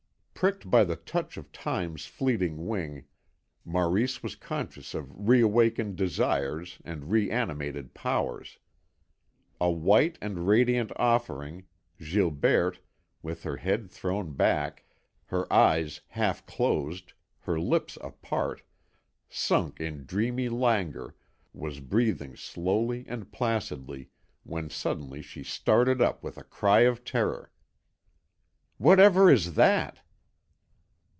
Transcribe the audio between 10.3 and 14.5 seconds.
radiant offering, Gilberte, with her head thrown